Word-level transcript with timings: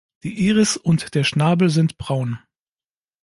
Die 0.23 0.47
Iris 0.47 0.77
und 0.77 1.13
der 1.13 1.23
Schnabel 1.23 1.69
sind 1.69 1.99
braun. 1.99 2.39